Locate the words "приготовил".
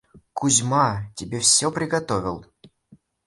1.71-2.47